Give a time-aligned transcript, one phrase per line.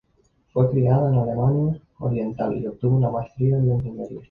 [0.51, 4.19] Fue criada en Alemania Oriental y obtuvo una maestría en la Ingeniería.